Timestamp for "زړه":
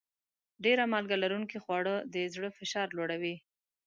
2.33-2.49